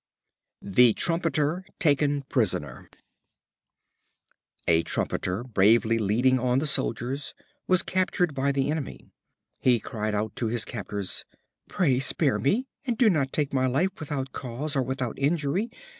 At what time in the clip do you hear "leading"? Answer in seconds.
5.99-6.39